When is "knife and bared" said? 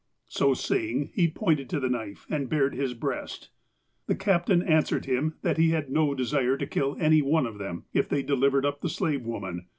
1.87-2.73